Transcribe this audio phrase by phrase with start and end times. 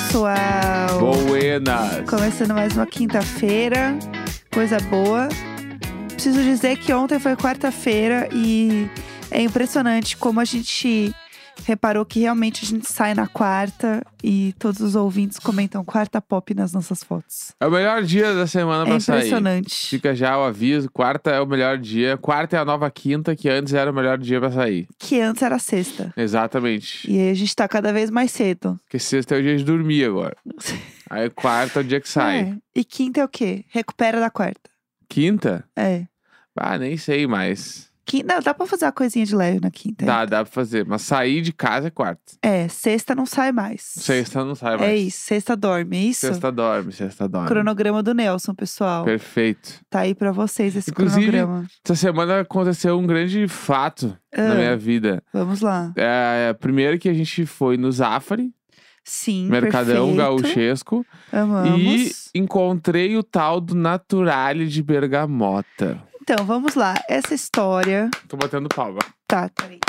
[0.00, 1.14] pessoal!
[1.26, 2.08] Buenas.
[2.08, 3.96] Começando mais uma quinta-feira,
[4.52, 5.28] coisa boa.
[6.08, 8.88] Preciso dizer que ontem foi quarta-feira e
[9.30, 11.14] é impressionante como a gente
[11.66, 16.54] reparou que realmente a gente sai na quarta e todos os ouvintes comentam quarta pop
[16.54, 17.52] nas nossas fotos.
[17.60, 19.16] É o melhor dia da semana É pra sair.
[19.18, 19.88] impressionante.
[19.88, 20.90] Fica já o aviso.
[20.90, 22.16] Quarta é o melhor dia.
[22.16, 24.86] Quarta é a nova quinta, que antes era o melhor dia pra sair.
[24.98, 26.12] Que antes era sexta.
[26.16, 27.10] Exatamente.
[27.10, 28.78] E aí a gente tá cada vez mais cedo.
[28.84, 30.36] Porque sexta é o dia de dormir agora.
[31.10, 32.38] Aí quarta é o dia que sai.
[32.40, 32.56] É.
[32.80, 33.64] E quinta é o quê?
[33.70, 34.70] Recupera da quarta.
[35.08, 35.64] Quinta?
[35.76, 36.04] É.
[36.56, 37.89] Ah, nem sei mais.
[38.10, 40.04] Quinta, dá pra fazer uma coisinha de leve na quinta.
[40.04, 40.84] Dá, dá pra fazer.
[40.84, 42.20] Mas sair de casa é quarta.
[42.42, 43.82] É, sexta não sai mais.
[43.82, 44.90] Sexta não sai mais.
[44.90, 46.20] É isso, sexta dorme, é isso?
[46.26, 47.46] Sexta dorme, sexta dorme.
[47.46, 49.04] Cronograma do Nelson, pessoal.
[49.04, 49.80] Perfeito.
[49.88, 51.66] Tá aí pra vocês esse Inclusive, cronograma.
[51.84, 54.54] Essa semana aconteceu um grande fato na Ah.
[54.56, 55.22] minha vida.
[55.32, 55.92] Vamos lá.
[55.94, 58.52] É, primeiro que a gente foi no Zafari,
[59.04, 60.16] Sim, Mercadão perfeito.
[60.16, 62.30] Gauchesco, Amamos.
[62.34, 66.02] e encontrei o tal do Naturale de Bergamota.
[66.32, 66.94] Então, vamos lá.
[67.08, 68.08] Essa história...
[68.28, 69.00] Tô batendo palma.
[69.26, 69.80] Tá, peraí.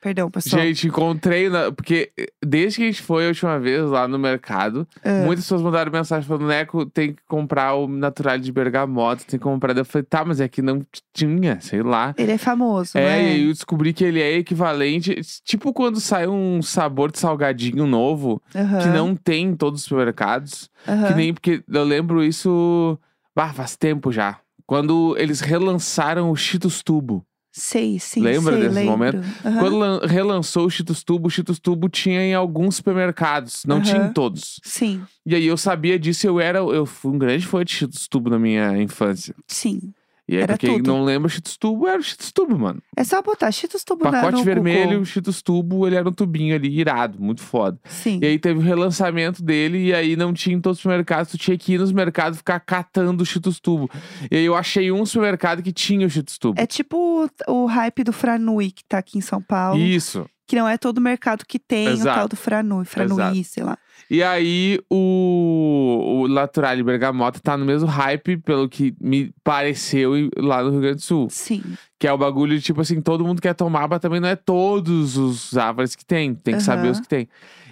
[0.00, 0.62] Perdão, pessoal.
[0.62, 2.10] Gente, encontrei, na- porque
[2.42, 5.24] desde que a gente foi a última vez lá no mercado, Ah.
[5.26, 9.44] muitas pessoas mandaram mensagem falando, Neco, tem que comprar o Naturale de Bergamota, tem que
[9.44, 9.76] comprar.
[9.76, 10.80] Eu falei, tá, mas é que não
[11.12, 12.14] tinha, sei lá.
[12.16, 13.22] Ele é famoso, É, né?
[13.22, 17.86] e aí eu descobri que ele é equivalente, tipo quando sai um sabor de salgadinho
[17.86, 20.70] novo, que não tem em todos os supermercados.
[20.86, 22.98] Que nem, porque eu lembro isso,
[23.36, 24.38] bah, faz tempo já.
[24.70, 27.26] Quando eles relançaram o Cheetos Tubo.
[27.52, 28.90] Sei, sim, Lembra sei, desse lembro.
[28.92, 29.16] momento?
[29.44, 29.58] Aham.
[29.58, 33.96] Quando lan- relançou o Cheetos Tubo, o Cheetos Tubo tinha em alguns supermercados, não tinha
[33.96, 34.60] em todos.
[34.62, 38.06] Sim, E aí eu sabia disso, eu era, eu fui um grande fã de Cheetos
[38.06, 39.34] Tubo na minha infância.
[39.48, 39.92] sim.
[40.30, 40.86] E aí, Era pra quem tudo.
[40.86, 42.80] não lembra, Cheetos Tubo era o Cheetos Tubo, mano.
[42.96, 45.04] É só botar Cheetos Tubo na, Pacote vermelho, Google.
[45.04, 47.76] Cheetos Tubo, ele era um tubinho ali, irado, muito foda.
[47.84, 48.20] Sim.
[48.22, 51.36] E aí teve o relançamento dele, e aí não tinha em todos os supermercados, tu
[51.36, 53.90] tinha que ir nos mercados ficar catando o Cheetos Tubo.
[54.30, 56.60] E aí eu achei um supermercado que tinha o Cheetos Tubo.
[56.60, 59.80] É tipo o, o hype do Franui, que tá aqui em São Paulo.
[59.80, 60.26] Isso.
[60.50, 62.18] Que não é todo mercado que tem o Exato.
[62.18, 62.84] tal do Franui.
[62.84, 63.78] Franui, sei lá.
[64.10, 70.60] E aí o, o Naturale Bergamota tá no mesmo hype, pelo que me pareceu lá
[70.64, 71.28] no Rio Grande do Sul.
[71.30, 71.62] Sim.
[72.00, 74.34] Que é o bagulho de, tipo assim, todo mundo quer tomar, mas também não é
[74.34, 76.34] todos os árvores que tem.
[76.34, 76.90] Tem que saber Aham.
[76.90, 77.28] os que tem.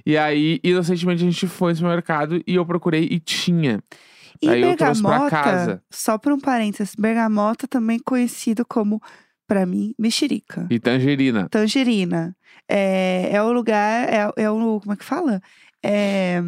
[0.06, 3.80] E aí, inocentemente, a gente foi no supermercado e eu procurei e tinha.
[4.40, 5.82] E Aí eu trouxe pra bergamota, casa.
[5.90, 9.02] só por um parênteses, bergamota também conhecido como,
[9.48, 10.66] pra mim, mexerica.
[10.70, 11.48] E tangerina.
[11.48, 12.36] Tangerina.
[12.68, 15.40] É, é o lugar, é, é o, como é que fala?
[15.82, 16.40] É,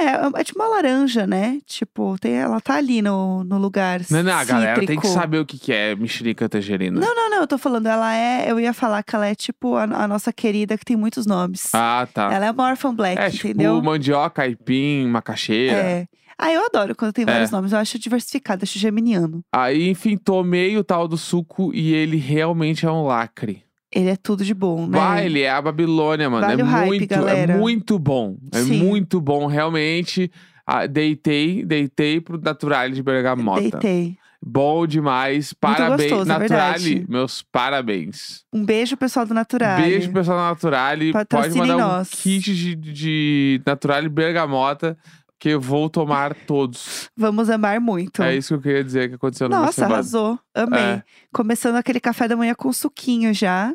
[0.00, 1.58] é, é tipo uma laranja, né?
[1.66, 5.38] Tipo, tem, ela tá ali no, no lugar Não, não, a galera tem que saber
[5.38, 7.00] o que, que é mexerica tangerina.
[7.00, 9.76] Não, não, não, eu tô falando, ela é, eu ia falar que ela é tipo
[9.76, 11.68] a, a nossa querida que tem muitos nomes.
[11.72, 12.32] Ah, tá.
[12.32, 13.76] Ela é uma Orphan Black, é, entendeu?
[13.76, 15.76] tipo mandioca, aipim, macaxeira.
[15.76, 16.06] É.
[16.40, 17.52] Ah, eu adoro quando tem vários É.
[17.52, 17.72] nomes.
[17.72, 19.42] Eu acho diversificado, acho geminiano.
[19.52, 23.64] Aí, enfim, tomei o tal do suco e ele realmente é um lacre.
[23.98, 24.96] Ele é tudo de bom, né?
[24.96, 26.46] Bah, ele é a Babilônia, mano.
[26.46, 27.52] Vale é hype, muito, galera.
[27.52, 28.36] é muito bom.
[28.52, 28.78] É Sim.
[28.78, 30.30] muito bom, realmente.
[30.64, 33.60] Ah, deitei, deitei pro Naturale de Bergamota.
[33.60, 34.16] Deitei.
[34.40, 35.52] Bom demais.
[35.52, 36.84] Parabéns, gostoso, é Naturale.
[36.84, 37.06] verdade.
[37.08, 38.44] meus parabéns.
[38.52, 39.80] Um beijo, pessoal do Natural.
[39.80, 41.12] Beijo, pessoal da Naturale.
[41.28, 42.10] Pode mandar um nós.
[42.10, 44.96] kit de, de Naturale Bergamota,
[45.40, 47.10] que eu vou tomar todos.
[47.16, 48.22] Vamos amar muito.
[48.22, 50.38] É isso que eu queria dizer que aconteceu minha Nossa, arrasou.
[50.54, 50.80] Amei.
[50.80, 51.02] É.
[51.32, 53.74] Começando aquele café da manhã com suquinho já.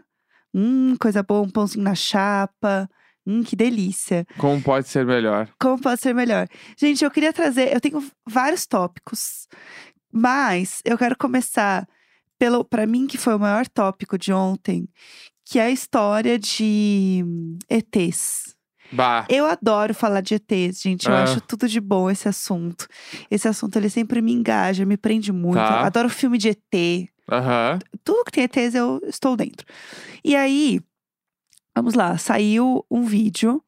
[0.53, 2.89] Hum, coisa boa, um pãozinho na chapa.
[3.25, 4.25] Hum, que delícia.
[4.37, 5.49] Como pode ser melhor?
[5.59, 6.47] Como pode ser melhor?
[6.77, 7.73] Gente, eu queria trazer.
[7.73, 9.47] Eu tenho vários tópicos,
[10.11, 11.87] mas eu quero começar
[12.37, 14.87] pelo, para mim, que foi o maior tópico de ontem,
[15.45, 17.23] que é a história de
[17.69, 18.53] ETs.
[18.91, 19.25] Bah.
[19.29, 21.07] Eu adoro falar de ETs, gente.
[21.07, 21.23] Eu Ah.
[21.23, 22.87] acho tudo de bom esse assunto.
[23.31, 25.55] Esse assunto ele sempre me engaja, me prende muito.
[25.57, 25.85] Tá.
[25.85, 27.09] Adoro filme de ET.
[27.31, 27.79] Aham.
[28.03, 29.65] Tudo que tem ETs eu estou dentro.
[30.23, 30.81] E aí,
[31.75, 33.63] vamos lá, saiu um vídeo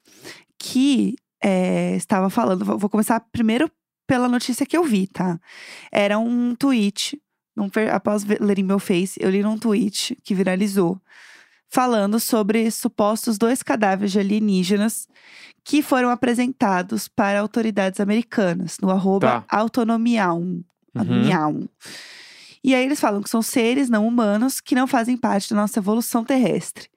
[0.59, 2.65] que é, estava falando.
[2.65, 3.69] Vou começar primeiro
[4.07, 5.39] pela notícia que eu vi, tá?
[5.91, 7.21] Era um tweet.
[7.55, 10.99] num após ver- ler em meu Face, eu li num tweet que viralizou.
[11.69, 15.07] Falando sobre supostos dois cadáveres de alienígenas
[15.63, 19.57] que foram apresentados para autoridades americanas, no arroba Tá.
[19.57, 20.37] autonomial.
[20.37, 21.67] Uhum.
[22.65, 25.77] E aí eles falam que são seres não humanos que não fazem parte da nossa
[25.79, 26.89] evolução terrestre.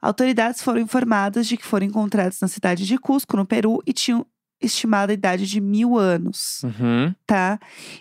[0.00, 4.24] Autoridades foram informadas de que foram encontrados na cidade de Cusco, no Peru, e tinham
[4.60, 7.12] estimada idade de mil anos, Uhum.
[7.26, 7.58] tá?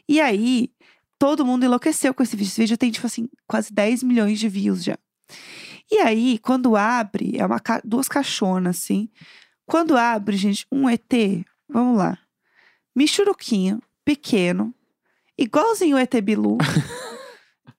[0.07, 0.69] E aí,
[1.17, 2.49] todo mundo enlouqueceu com esse vídeo.
[2.51, 4.97] Esse vídeo tem, tipo assim, quase 10 milhões de views já.
[5.91, 9.09] E aí, quando abre, é uma ca- duas caixonas, assim.
[9.65, 11.11] Quando abre, gente, um ET,
[11.67, 12.17] vamos lá.
[12.95, 14.73] Michuruquinho, pequeno,
[15.37, 16.57] igualzinho o ET Bilu.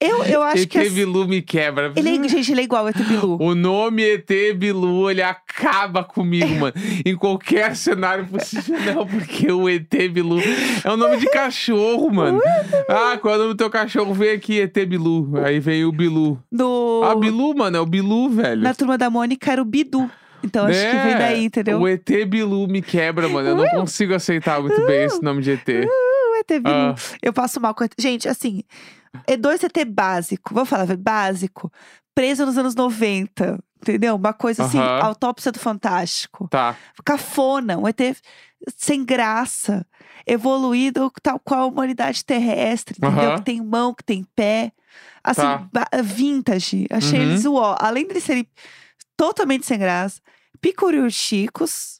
[0.00, 0.78] eu, eu acho que.
[0.78, 1.92] ET Bilu me quebra.
[1.94, 3.36] ele é, gente, ele é igual o ET Bilu.
[3.40, 6.72] O nome ET Bilu, ele acaba comigo, mano.
[7.04, 8.78] Em qualquer cenário possível.
[8.94, 10.38] Não, porque o ET Bilu
[10.84, 12.40] é o nome de cachorro, mano.
[12.88, 14.14] Ah, qual é o nome do teu cachorro?
[14.14, 15.32] Vem aqui, ET Bilu.
[15.44, 16.38] Aí vem o Bilu.
[16.50, 18.62] No, Ah, Bilu, mano, é o Bilu, velho.
[18.62, 20.10] na turma da Mônica era o Bidu.
[20.42, 21.78] Então acho que vem É, daí, entendeu?
[21.78, 23.48] O ET Bilu me quebra, mano.
[23.50, 25.66] Eu não consigo aceitar muito bem esse nome de ET.
[26.58, 26.62] O.
[26.68, 26.94] Ah.
[27.22, 27.84] Eu passo mal com.
[27.98, 28.62] Gente, assim,
[29.26, 31.72] é dois ET básico, vou falar, básico,
[32.14, 34.14] preso nos anos 90, entendeu?
[34.16, 36.48] Uma coisa assim, autópsia do Fantástico.
[36.48, 36.76] Tá.
[37.04, 38.00] Cafona, um ET
[38.76, 39.86] sem graça,
[40.26, 43.36] evoluído tal qual a humanidade terrestre, entendeu?
[43.36, 44.72] Que tem mão, que tem pé.
[45.24, 45.88] Assim, Tá.
[46.02, 46.86] vintage.
[46.90, 47.24] Achei Uhum.
[47.30, 47.76] eles uó.
[47.78, 48.46] Além de serem
[49.16, 50.20] totalmente sem graça,
[50.60, 51.99] picuriuchicos,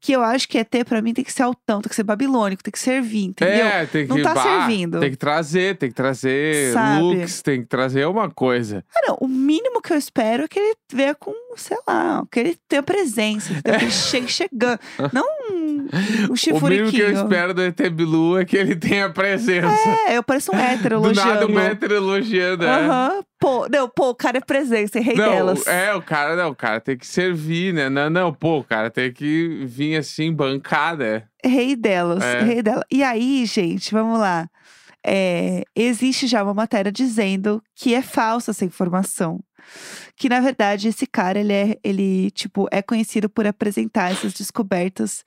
[0.00, 2.62] que eu acho que ET pra mim tem que ser altão, tem que ser babilônico,
[2.62, 3.66] tem que servir, entendeu?
[3.66, 4.98] É, tem que Não tá bah, servindo.
[5.00, 7.02] Tem que trazer, tem que trazer Sabe?
[7.02, 8.84] looks, tem que trazer uma coisa.
[8.96, 12.40] Ah, não, o mínimo que eu espero é que ele venha com, sei lá, que
[12.40, 13.78] ele tenha presença, entendeu?
[13.78, 14.78] Que ele chegue chegando.
[15.12, 15.88] Não um,
[16.30, 19.68] um O mínimo que eu espero do ET Bilu é que ele tenha presença.
[20.08, 21.52] É, eu pareço um hétero Do nada elogiando.
[21.52, 22.68] um hétero elogiando, é.
[22.86, 23.22] Aham.
[23.40, 25.66] Pô, não, pô, o cara é presença, é rei Não, delas.
[25.66, 27.88] é, o cara, não, o cara tem que servir, né?
[27.88, 31.26] Não, não, pô, o cara tem que vir assim, bancada.
[31.42, 32.42] Rei delas, É.
[32.42, 32.84] rei dela.
[32.90, 34.46] E aí, gente, vamos lá.
[35.04, 39.40] É, existe já uma matéria dizendo que é falsa essa informação.
[40.16, 45.24] Que, na verdade, esse cara, ele é, ele, tipo, é conhecido por apresentar essas descobertas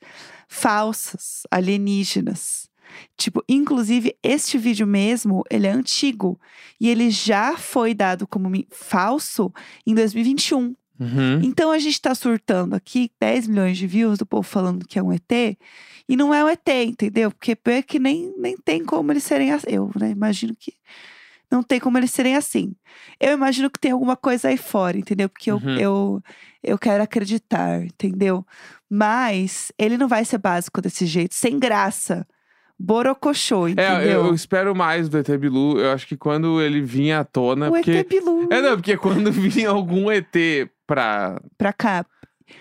[0.48, 2.69] falsas, alienígenas.
[3.18, 6.40] Tipo, inclusive, este vídeo mesmo, ele é antigo.
[6.80, 9.51] E ele já foi dado como falso
[9.86, 10.75] em 2021.
[11.00, 11.40] Uhum.
[11.42, 15.04] Então a gente tá surtando aqui 10 milhões de views do povo falando que é
[15.04, 15.57] um ET.
[16.07, 17.31] E não é um ET, entendeu?
[17.31, 19.68] Porque é que nem, nem tem como eles serem assim.
[19.69, 20.12] Eu, né?
[20.12, 20.74] Imagino que
[21.51, 22.75] não tem como eles serem assim.
[23.19, 25.30] Eu imagino que tem alguma coisa aí fora, entendeu?
[25.30, 25.78] Porque eu, Uhum.
[25.78, 26.24] eu,
[26.63, 28.46] eu quero acreditar, entendeu?
[28.89, 32.28] Mas ele não vai ser básico desse jeito, sem graça.
[32.80, 33.86] Borocochô, entendeu?
[33.98, 35.80] É, eu, espero mais do ET Bilu.
[35.80, 37.70] Eu acho que quando ele vinha à tona.
[37.70, 37.92] o porque...
[37.92, 40.34] ET Bilu É, não, porque quando vinha algum ET
[40.86, 41.40] pra.
[41.58, 42.06] pra cá.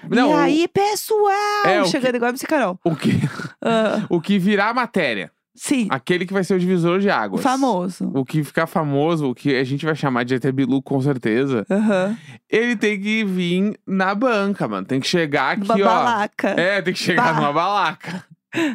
[0.08, 1.66] Não, e o- aí, pessoal?
[1.66, 2.78] É, o Chegando igual a MC Carol.
[2.84, 3.10] o, que,
[3.60, 5.30] Ah, o que virar matéria.
[5.54, 7.42] sim, Aquele que vai ser o divisor de o águas.
[7.42, 8.10] famoso.
[8.14, 11.66] O que ficar famoso, o que a gente vai chamar de ET Bilu com certeza,
[11.70, 12.16] Aham.
[12.48, 14.86] ele tem que vir na banca, mano.
[14.86, 15.84] Tem que chegar aqui, Uma ó.
[15.94, 16.48] balaca.
[16.50, 17.40] É, tem que chegar Bah.
[17.40, 18.24] numa balaca.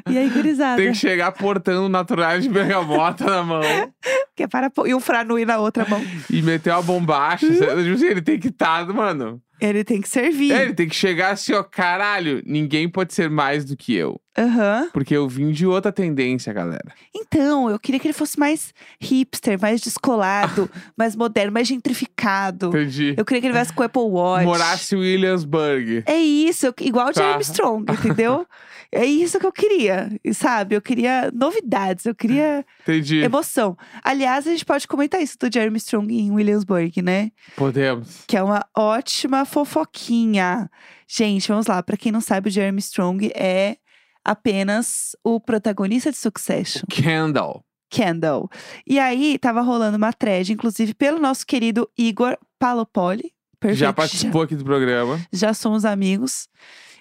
[0.10, 0.82] E aí, gurizada?
[0.82, 3.62] Tem que chegar portando naturais de bergamota na mão
[4.36, 4.72] Que é para...
[4.86, 6.02] E um franui na outra mão.
[6.30, 7.48] e meter uma bombacha.
[7.50, 9.42] Tipo assim, ele tem que estar, mano.
[9.60, 10.52] Ele tem que servir.
[10.52, 14.22] É, ele tem que chegar assim, ó, caralho, ninguém pode ser mais do que eu.
[14.38, 14.88] Aham.
[14.94, 16.94] Porque eu vim de outra tendência, galera.
[17.16, 18.72] Então, eu queria que ele fosse mais
[19.02, 22.68] hipster, mais descolado, mais moderno, mais gentrificado.
[22.68, 23.16] Entendi.
[23.18, 24.46] Eu queria que ele viesse com o Apple Watch.
[24.46, 26.04] Morasse Williamsburg.
[26.06, 27.24] É isso, eu- igual o Tá.
[27.24, 28.46] Jeremy Strong, entendeu?
[28.92, 30.76] É isso que eu queria, sabe?
[30.76, 33.18] Eu queria novidades, eu queria Entendi.
[33.18, 33.78] emoção.
[34.04, 37.32] Aliás, a gente pode comentar isso do Jeremy Strong em Williamsburg, né?
[37.56, 38.24] Podemos.
[38.28, 40.70] Que é uma ótima fofoquinha.
[41.08, 41.84] Gente, vamos lá.
[41.84, 43.78] Pra quem não sabe, o Jeremy Strong é
[44.24, 47.64] apenas o protagonista de Succession, Kendall.
[47.90, 48.50] Kendall.
[48.86, 53.34] E aí, tava rolando uma thread, inclusive pelo nosso querido Igor Palopoli.
[53.60, 53.80] Perfeito.
[53.80, 55.20] Já participou aqui do programa.
[55.32, 56.48] já somos amigos.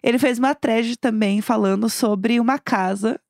[0.03, 3.21] Ele fez uma thread também falando sobre uma casa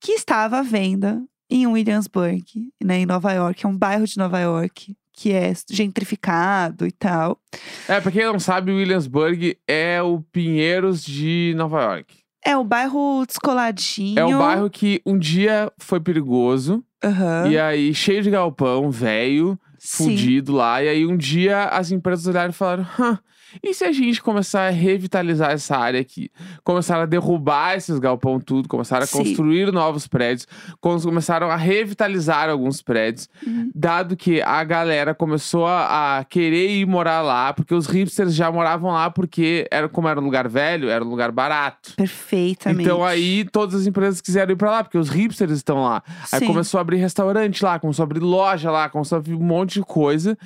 [0.00, 2.44] que estava à venda em Williamsburg,
[2.82, 3.64] né, em Nova York.
[3.64, 7.40] É um bairro de Nova York que é gentrificado e tal.
[7.88, 12.18] É, pra quem não sabe, Williamsburg é o Pinheiros de Nova York.
[12.44, 14.16] É o bairro descoladinho.
[14.16, 16.84] É o bairro que um dia foi perigoso.
[17.02, 17.48] Aham.
[17.50, 20.82] E aí, cheio de galpão, velho, fudido lá.
[20.84, 23.18] E aí, um dia, as empresas olharam e falaram: Hã,
[23.62, 26.30] e se a gente começar a revitalizar essa área aqui?
[26.64, 29.18] Começaram a derrubar esses galpão tudo, começaram a Sim.
[29.18, 30.46] construir novos prédios,
[30.80, 33.28] com- começaram a revitalizar alguns prédios.
[33.46, 33.70] Uhum.
[33.74, 38.50] Dado que a galera começou a, a querer ir morar lá, porque os hipsters já
[38.50, 41.94] moravam lá, porque era, como era um lugar velho, era um lugar barato.
[41.96, 42.82] Perfeitamente.
[42.82, 46.02] Então aí todas as empresas quiseram ir pra lá, porque os hipsters estão lá.
[46.32, 46.46] Aí Sim.
[46.46, 49.74] começou a abrir restaurante lá, começou a abrir loja lá, começou a abrir um monte
[49.74, 50.36] de coisa.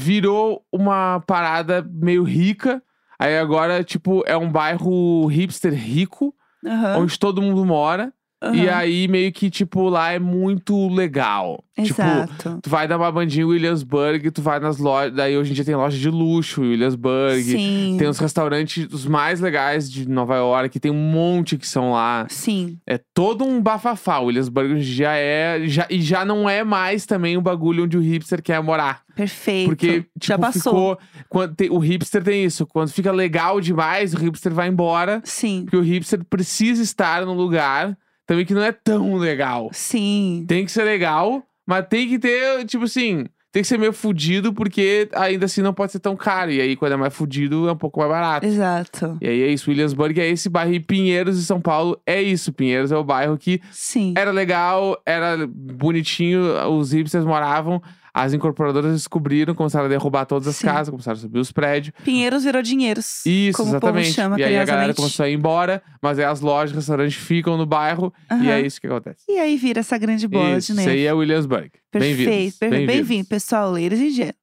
[0.00, 2.80] Virou uma parada meio rica.
[3.18, 6.32] Aí agora, tipo, é um bairro hipster rico,
[6.64, 6.98] Aham.
[6.98, 8.12] onde todo mundo mora.
[8.40, 8.76] E Aham.
[8.76, 11.60] aí, meio que, tipo, lá é muito legal.
[11.74, 12.60] Tipo, Exato.
[12.62, 15.12] tu vai dar uma bandinha em Williamsburg, tu vai nas lojas.
[15.14, 17.42] Daí hoje em dia tem loja de luxo em Williamsburg.
[17.42, 17.96] Sim.
[17.98, 22.26] Tem os restaurantes os mais legais de Nova York, tem um monte que são lá.
[22.30, 22.78] Sim.
[22.86, 24.20] É todo um bafafá.
[24.20, 25.60] Williamsburg hoje já é.
[25.66, 29.02] Já, e já não é mais também o bagulho onde o hipster quer morar.
[29.16, 29.68] Perfeito.
[29.68, 30.60] Porque, tipo, Já passou.
[30.96, 30.98] ficou.
[31.28, 32.64] Quando tem- o hipster tem isso.
[32.66, 35.20] Quando fica legal demais, o hipster vai embora.
[35.24, 35.62] Sim.
[35.64, 37.96] Porque o hipster precisa estar num lugar
[38.28, 39.70] também que não é tão legal.
[39.72, 40.44] Sim.
[40.46, 43.24] Tem que ser legal, mas tem que ter, tipo assim.
[43.50, 46.50] Tem que ser meio fudido, porque ainda assim não pode ser tão caro.
[46.50, 48.44] E aí, quando é mais fudido, é um pouco mais barato.
[48.46, 49.16] Exato.
[49.22, 50.74] E aí é isso, Williamsburg é esse bairro.
[50.74, 52.52] E Pinheiros, em São Paulo, é isso.
[52.52, 54.12] Pinheiros é o bairro que Sim.
[54.14, 57.82] era legal, era bonitinho, os hipsters moravam.
[58.18, 60.66] As incorporadoras descobriram, começaram a derrubar todas as Sim.
[60.66, 61.94] casas, começaram a subir os prédios.
[62.04, 63.24] Pinheiros virou dinheiros.
[63.24, 64.02] Isso, como exatamente.
[64.02, 66.74] o povo chama e aí a galera começou a ir embora, mas aí as lojas,
[66.74, 68.12] restaurantes ficam no bairro.
[68.30, 68.50] E Aham.
[68.50, 69.24] é isso que acontece.
[69.28, 70.90] E aí vira essa grande bola isso, de isso neve.
[71.00, 71.70] aí é Williamsburg.
[71.90, 72.16] Perfeito.
[72.18, 72.56] Bem-vindos.
[72.58, 72.94] per- bem-vindos.
[72.96, 74.34] Bem-vindo, pessoal, ladies and gentlemen.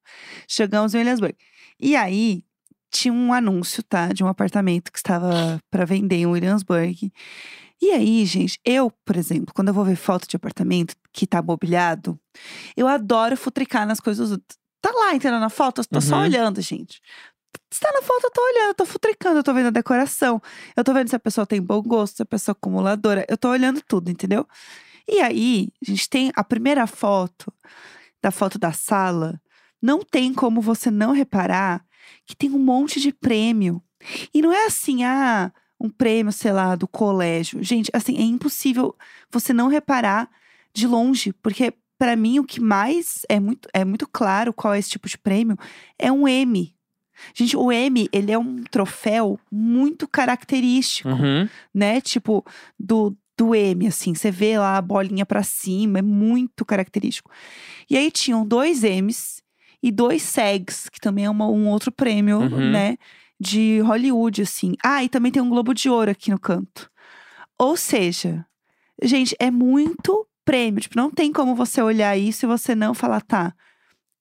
[0.48, 1.34] Chegamos em Williamsburg.
[1.78, 2.42] E aí,
[2.90, 4.08] tinha um anúncio, tá?
[4.08, 7.12] De um apartamento que estava para vender em Williamsburg.
[7.80, 11.42] E aí, gente, eu, por exemplo, quando eu vou ver foto de apartamento que tá
[11.42, 12.18] mobiliado,
[12.76, 14.36] eu adoro futricar nas coisas.
[14.80, 15.38] Tá lá, entendeu?
[15.40, 16.22] Na foto, eu tô só Uhum.
[16.22, 17.00] olhando, gente.
[17.70, 20.40] Se tá na foto, eu tô olhando, eu tô futricando, eu tô vendo a decoração.
[20.76, 23.26] Eu tô vendo se a pessoa tem bom gosto, se a pessoa é acumuladora.
[23.28, 24.46] Eu tô olhando tudo, entendeu?
[25.08, 27.52] E aí, a gente tem a primeira foto,
[28.22, 29.40] da foto da sala.
[29.82, 31.84] Não tem como você não reparar
[32.26, 33.82] que tem um monte de prêmio.
[34.32, 37.62] E não é assim, ah, um prêmio, sei lá, do colégio.
[37.62, 38.94] Gente, assim, é impossível
[39.30, 40.28] você não reparar
[40.72, 44.78] de longe, porque pra mim o que mais é muito, é muito claro qual é
[44.78, 45.56] esse tipo de prêmio
[45.98, 46.74] é um M.
[47.34, 51.48] Gente, o M, ele é um troféu muito característico Uhum.
[51.72, 52.00] né?
[52.00, 52.44] Tipo,
[52.78, 54.14] do, do M, assim.
[54.14, 57.30] Você vê lá a bolinha pra cima, é muito característico.
[57.88, 59.42] E aí tinham dois M's
[59.82, 62.70] e dois SEGs, que também é uma- um outro prêmio, Uhum.
[62.70, 62.98] né?
[63.38, 64.74] De Hollywood, assim.
[64.82, 66.90] Ah, e também tem um Globo de Ouro aqui no canto.
[67.58, 68.46] Ou seja,
[69.02, 70.80] gente, é muito prêmio.
[70.80, 73.54] Tipo, não tem como você olhar isso e você não falar, tá,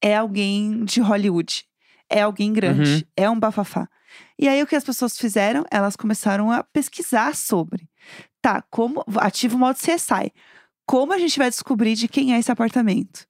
[0.02, 1.66] é alguém de Hollywood.
[2.10, 2.96] É alguém grande.
[2.96, 3.02] Uhum.
[3.16, 3.88] É um bafafá.
[4.38, 5.66] E aí, o que as pessoas fizeram?
[5.72, 7.90] Elas começaram a pesquisar sobre.
[8.42, 9.04] Tá, como.
[9.18, 10.32] Ativa o modo CSI.
[10.86, 13.26] Como a gente vai descobrir de quem é esse apartamento?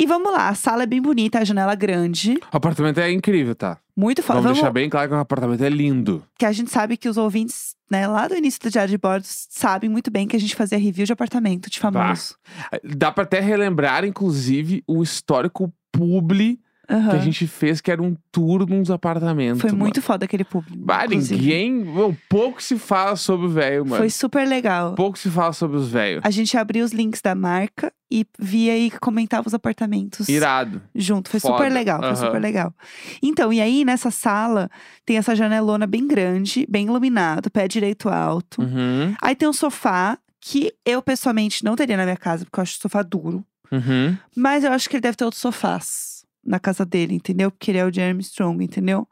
[0.00, 2.38] E vamos lá, a sala é bem bonita, a janela grande.
[2.50, 3.76] O apartamento é incrível, tá?
[3.94, 4.40] Muito foda.
[4.40, 6.24] Vamos, Vamos, deixar bem claro que o apartamento é lindo.
[6.38, 9.26] que a gente sabe que os ouvintes, né, lá do início do Diário de Bordo,
[9.26, 12.34] sabem muito bem que a gente fazia review de apartamento de famoso.
[12.82, 16.58] Dá pra até relembrar, inclusive, o histórico publi
[16.90, 17.12] que Aham.
[17.12, 19.60] a gente fez, que era um tour nos apartamentos.
[19.60, 19.84] Foi mano.
[19.84, 20.76] muito foda aquele público.
[20.76, 21.72] Bah, ninguém.
[21.72, 23.98] Meu, pouco se fala sobre o velho, mano.
[23.98, 24.94] Foi super legal.
[24.96, 26.20] Pouco se fala sobre os velhos.
[26.24, 30.28] A gente abria os links da marca e via e comentava os apartamentos.
[30.28, 30.82] Irado.
[30.92, 31.30] junto.
[31.30, 31.58] Foi Foda.
[31.58, 32.16] super legal, foi Aham.
[32.16, 32.74] super legal.
[33.22, 34.68] Então, e aí nessa sala
[35.06, 38.62] tem essa janelona bem grande, bem iluminado, pé direito alto.
[38.62, 39.14] Uhum.
[39.22, 42.78] Aí tem um sofá que eu pessoalmente não teria na minha casa, porque eu acho
[42.78, 43.44] o sofá duro.
[43.70, 44.16] Uhum.
[44.34, 47.50] Mas eu acho que ele deve ter outros sofás na casa dele, entendeu?
[47.50, 49.06] Porque ele é o Jeremy Strong, entendeu?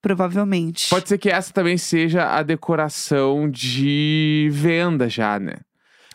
[0.00, 0.88] Provavelmente.
[0.88, 5.56] Pode ser que essa também seja a decoração de venda já, né?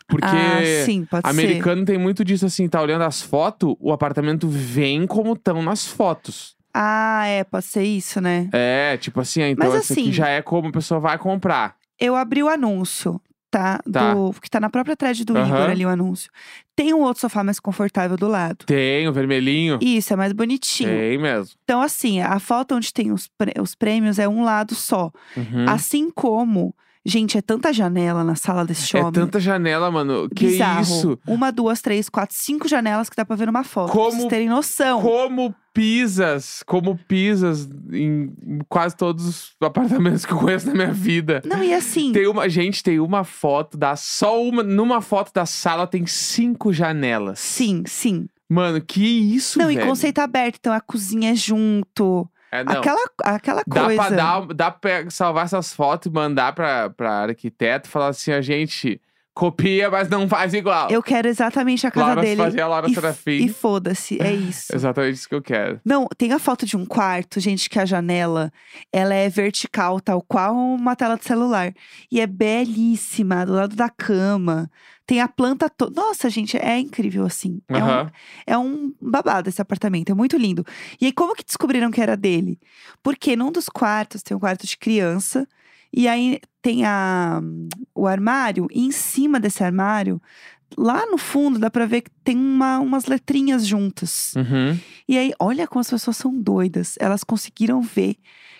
[0.08, 4.48] Porque ah, sim, pode americano tem muito disso assim, tá olhando as fotos, o apartamento
[4.48, 6.50] vem como estão nas fotos.
[6.50, 6.56] ser.
[6.74, 8.48] Ah, é, pode ser isso, né?
[8.52, 11.18] É, tipo assim, ah, então Mas esse aqui assim- já é como a pessoa vai
[11.18, 11.74] comprar.
[11.98, 13.20] Eu abri o anúncio,
[13.56, 13.80] tá?
[13.90, 14.14] Tá.
[14.14, 15.70] Do, que tá na própria thread do Igor Aham.
[15.70, 16.30] ali o anúncio.
[16.74, 18.66] Tem um outro sofá mais confortável do lado.
[18.66, 19.78] Tem o vermelhinho.
[19.80, 20.90] Isso, é mais bonitinho.
[20.90, 21.54] Tem mesmo.
[21.64, 25.10] Então, assim, a foto onde tem os, os prêmios é um lado só.
[25.34, 25.64] Uhum.
[25.66, 26.74] Assim como,
[27.06, 29.12] gente, é tanta janela na sala desse É shopping.
[29.12, 30.28] tanta janela, mano.
[30.34, 30.82] Que Bizarro.
[30.82, 31.18] isso?
[31.26, 33.92] Uma, duas, três, quatro, cinco janelas que dá pra ver numa foto.
[33.92, 35.00] Como- Pra vocês terem noção.
[35.00, 38.30] Como pisas, como pisas em
[38.68, 41.42] quase todos os apartamentos que eu conheço na minha vida.
[41.44, 45.44] Não, e assim, Tem uma, gente, tem uma foto da só uma, numa foto da
[45.46, 47.38] sala tem cinco janelas.
[47.38, 48.26] sim, sim.
[48.48, 49.80] Mano, que isso, não, velho?
[49.80, 50.56] e conceito aberto.
[50.60, 52.28] Então, a cozinha é junto.
[52.50, 52.72] É, não.
[52.74, 54.02] Aquela, aquela Dá coisa.
[54.02, 58.32] pra, dar, dá pra salvar essas fotos e mandar pra, pra arquiteto e falar assim,
[58.32, 59.00] a gente
[59.36, 60.90] copia, mas não faz igual.
[60.90, 62.36] Eu quero exatamente a casa Laura dele.
[62.42, 63.44] fazia a Laura e, Serafim.
[63.44, 64.72] e foda-se, é isso.
[64.74, 65.78] Exatamente isso que eu quero.
[65.84, 68.50] Não, tem a foto de um quarto, gente, que a janela,
[68.90, 71.74] ela é vertical, tal qual uma tela de celular.
[72.10, 74.70] E é belíssima, do lado da cama.
[75.06, 76.00] Tem a planta toda.
[76.00, 77.60] Nossa, gente, é incrível, assim.
[77.68, 78.10] É, um,
[78.46, 80.64] é um babado esse apartamento, é muito lindo.
[80.98, 82.58] E aí, como que descobriram que era dele?
[83.02, 85.46] Porque num dos quartos tem um quarto de criança
[85.92, 87.40] E aí tem a,
[87.94, 90.20] o armário, e em cima desse armário,
[90.76, 94.34] lá no fundo, dá pra ver que tem uma, umas letrinhas juntas.
[94.34, 94.78] Uhum.
[95.08, 96.96] E aí, olha como as pessoas são doidas.
[96.98, 98.14] Elas conseguiram ver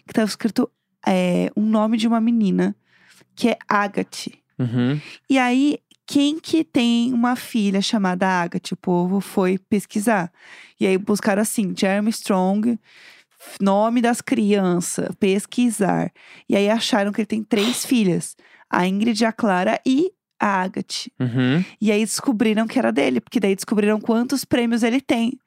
[0.04, 0.70] que estava escrito
[1.06, 2.76] é, um nome de uma menina,
[3.34, 4.38] que é Agathe.
[4.58, 5.00] Uhum.
[5.28, 8.74] E aí, quem que tem uma filha chamada Agatha?
[8.74, 10.32] O povo foi pesquisar.
[10.78, 12.78] E aí buscaram assim, Jeremy Strong,
[13.60, 16.12] nome das crianças, pesquisar.
[16.48, 18.36] E aí acharam que ele tem três filhas.
[18.68, 21.10] A Ingrid, a Clara e a Agatha.
[21.18, 21.64] Uhum.
[21.80, 25.38] E aí descobriram que era dele, porque daí descobriram quantos prêmios ele tem.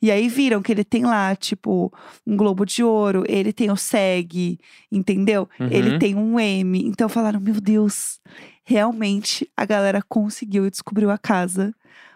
[0.00, 1.92] E aí viram que ele tem lá, tipo,
[2.26, 4.58] um Globo de Ouro, ele tem o SEG,
[4.90, 5.48] entendeu?
[5.58, 5.68] Uhum.
[5.70, 6.84] Ele tem um M.
[6.86, 8.20] Então falaram, meu Deus,
[8.64, 11.74] realmente a galera conseguiu e descobriu a casa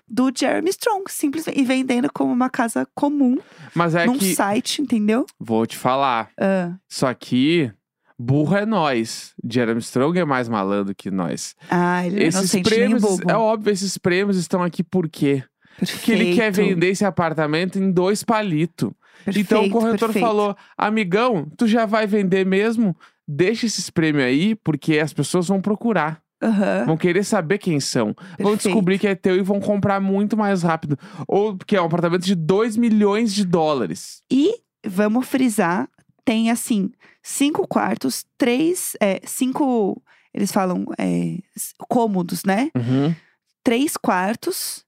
[0.09, 3.39] do Jeremy Strong, simplesmente, e vendendo como uma casa comum,
[3.75, 4.35] Mas é num que.
[4.35, 5.27] site, entendeu?
[5.39, 6.31] Vou te falar.
[6.41, 7.71] Ah, Isso aqui.
[8.19, 9.35] Burro é nós.
[9.47, 11.55] Jeremy Strong é mais malandro que nós.
[11.71, 13.31] ah, ele não é Esses nem prêmios, bobo.
[13.31, 15.43] é óbvio, esses prêmios estão aqui por quê?
[15.79, 18.91] Porque ele quer Perfeito, vender esse apartamento em dois palitos.
[19.27, 20.25] Então o perfeito, corretor perfeito.
[20.27, 22.97] falou: amigão, tu já vai vender mesmo?
[23.29, 26.23] Deixa esses prêmios aí, porque as pessoas vão procurar.
[26.43, 28.07] Aham, Vão querer saber quem são.
[28.39, 28.63] Vão perfeito.
[28.65, 30.99] descobrir que é teu e vão comprar muito mais rápido.
[31.27, 34.23] Ou porque é um apartamento de 2 milhões de dólares.
[34.31, 35.89] E vamos frisar,
[36.25, 36.91] tem assim,
[37.23, 40.03] cinco quartos, três, é, cinco,
[40.35, 41.39] eles falam é,
[41.89, 42.71] cômodos, né?
[42.77, 43.15] Uhum.
[43.65, 44.85] Três quartos,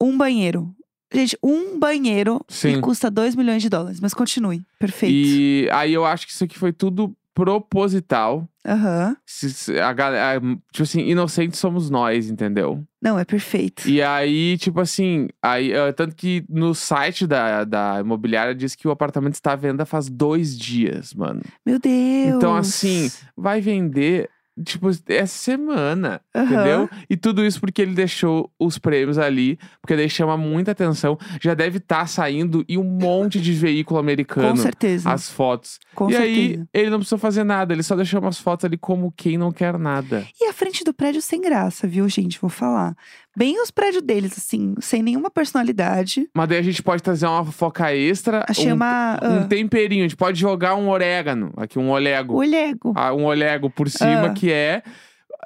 [0.00, 0.74] um banheiro.
[1.12, 2.74] Gente, um banheiro Sim.
[2.76, 4.00] e custa 2 milhões de dólares.
[4.00, 4.66] Mas continue.
[4.78, 5.14] Perfeito.
[5.14, 8.48] E aí eu acho que isso aqui foi tudo proposital.
[8.66, 9.16] Aham.
[9.26, 10.40] Se- A galera,
[10.72, 12.82] tipo assim, inocentes somos nós, entendeu?
[13.02, 13.86] Não, é perfeito.
[13.88, 18.88] E aí, tipo assim, aí, eh, tanto que no site da, da imobiliária diz que
[18.88, 21.42] o apartamento está à venda faz dois dias, mano.
[21.66, 22.36] Meu Deus.
[22.36, 24.30] Então, assim, vai vender,
[24.62, 26.44] tipo, essa semana, Aham.
[26.44, 26.90] entendeu?
[27.08, 31.18] E tudo isso porque ele deixou os prêmios ali, porque daí chama muita atenção.
[31.40, 35.10] Já deve estar saindo em um monte de veículo Com americano certeza.
[35.10, 35.78] as fotos.
[35.94, 36.30] Com e certeza.
[36.30, 39.50] aí, ele não precisou fazer nada, ele só deixou umas fotos ali como quem não
[39.50, 40.26] quer nada.
[40.40, 42.40] E a frente do prédio sem graça, viu, gente?
[42.40, 42.94] Vou falar.
[43.36, 46.28] Bem os prédios deles, assim, sem nenhuma personalidade.
[46.34, 49.18] Mas daí a gente pode trazer uma fofoca extra, Achei um, uma.
[49.22, 50.04] um ah, temperinho.
[50.04, 52.34] A gente pode jogar um orégano, aqui um olego.
[52.34, 52.92] o Lego.
[52.96, 54.32] Ah, um olego por cima, Ah.
[54.32, 54.82] que é.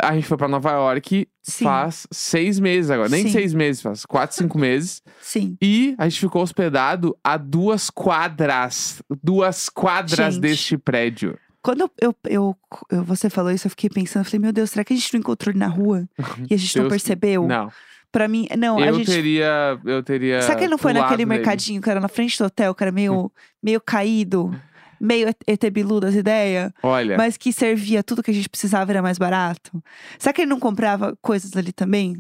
[0.01, 1.65] A gente foi pra Nova York Sim.
[1.65, 3.09] faz seis meses agora.
[3.09, 3.31] Nem Sim.
[3.31, 5.03] seis meses, faz quatro, cinco meses.
[5.21, 5.57] Sim.
[5.61, 9.03] E a gente ficou hospedado a duas quadras.
[9.23, 10.43] Duas quadras Gente.
[10.43, 11.37] deste prédio.
[11.63, 12.57] Quando eu, eu,
[12.91, 15.13] eu- você falou isso, eu fiquei pensando, eu falei, meu Deus, será que a gente
[15.15, 16.09] não encontrou ele na rua?
[16.49, 17.47] E a gente não Deus- percebeu?
[17.47, 17.71] Não.
[18.11, 19.07] Pra mim, não, a eu gente.
[19.07, 19.79] teria.
[19.85, 20.41] Eu teria.
[20.41, 22.91] Será que ele não foi naquele mercadinho que era na frente do hotel, que era
[22.91, 23.31] meio,
[23.63, 24.51] meio caído,
[24.99, 27.19] meio ET Bilu das ideias, Olha.
[27.19, 29.83] mas que servia tudo que a gente precisava era mais barato?
[30.19, 32.17] Será que ele não comprava coisas ali também?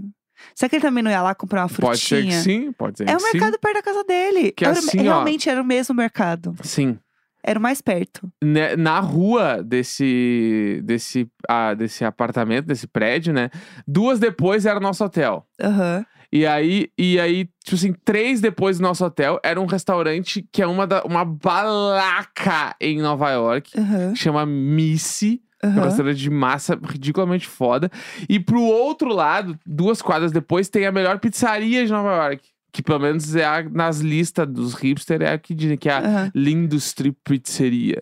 [0.54, 2.36] Será que ele também não ia lá comprar uma Pode ser frutinha?
[2.36, 4.52] que sim, pode ser É o mercado perto da casa dele.
[4.52, 5.02] Que Era- assim, ó.
[5.02, 6.54] realmente era o mesmo mercado.
[6.62, 6.98] sim.
[7.42, 8.30] Era o mais perto.
[8.42, 13.50] né, na rua desse desse ah, desse apartamento, desse prédio, né?
[13.86, 15.46] Duas depois era o nosso hotel.
[15.60, 16.04] Aham.
[16.30, 20.60] E aí, e aí, tipo assim, três depois do nosso hotel era um restaurante que
[20.60, 25.40] é uma da, uma balaca em Nova York, que chama Missy.
[25.60, 27.90] É um restaurante de massa ridiculamente foda.
[28.28, 32.46] E pro outro lado, duas quadras depois, tem a melhor pizzaria de Nova York.
[32.70, 35.92] Que pelo menos é a, nas listas dos hipsters, é a que dizem que é
[35.92, 36.30] a Aham.
[36.34, 37.98] Lindustry Pizzeria.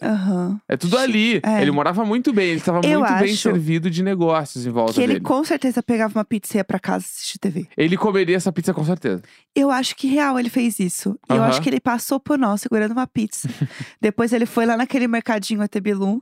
[0.68, 1.40] É tudo ali.
[1.44, 1.62] É.
[1.62, 5.14] Ele morava muito bem, ele estava muito bem servido de negócios em volta Que ele
[5.14, 5.24] dele.
[5.24, 7.68] com certeza pegava uma pizza ia pra casa assistir TV.
[7.76, 9.22] Ele comeria essa pizza com certeza.
[9.55, 11.16] Eu acho que real ele fez isso.
[11.29, 13.48] Eu acho que ele passou por nós segurando uma pizza.
[14.00, 16.20] Depois ele foi lá naquele mercadinho ET Bilu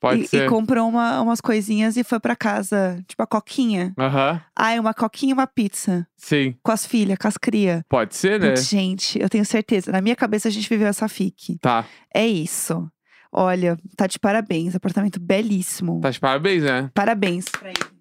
[0.00, 3.94] Pode e, e comprou uma- umas coisinhas e foi pra casa, tipo a coquinha.
[3.98, 6.06] Aham, Ai, uma coquinha e uma pizza.
[6.16, 6.54] Sim.
[6.62, 7.84] Com as filhas, com as cria.
[7.88, 8.50] Pode ser, né?
[8.50, 9.92] Putz, Gente, eu tenho certeza.
[9.92, 11.58] Na minha cabeça a gente viveu essa fique.
[11.60, 11.84] Tá.
[12.14, 12.88] É isso.
[13.32, 14.74] Olha, tá de parabéns.
[14.74, 16.00] Apartamento belíssimo.
[16.00, 16.90] Tá de parabéns, né?
[16.94, 17.96] Parabéns pra ele.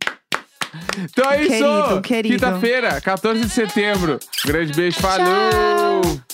[0.99, 1.51] Então é isso!
[1.51, 2.34] Querido, querido.
[2.36, 4.19] Quinta-feira, 14 de setembro.
[4.45, 6.01] Grande beijo, falou!
[6.01, 6.25] Tchau!